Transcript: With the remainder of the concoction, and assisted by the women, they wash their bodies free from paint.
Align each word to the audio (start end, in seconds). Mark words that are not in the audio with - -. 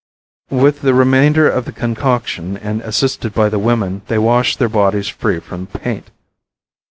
With 0.49 0.81
the 0.81 0.95
remainder 0.95 1.47
of 1.47 1.65
the 1.65 1.71
concoction, 1.71 2.57
and 2.57 2.81
assisted 2.81 3.35
by 3.35 3.49
the 3.49 3.59
women, 3.59 4.01
they 4.07 4.17
wash 4.17 4.55
their 4.55 4.67
bodies 4.67 5.07
free 5.09 5.39
from 5.39 5.67
paint. 5.67 6.09